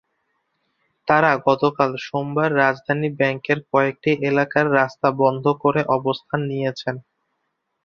[1.07, 6.95] তাঁরা গতকাল সোমবার রাজধানী ব্যাংককের কয়েকটি এলাকার রাস্তা বন্ধ করে অবস্থান নিয়েছেন।